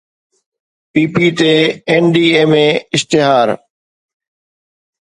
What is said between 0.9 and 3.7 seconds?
P P T NDMA اشتهار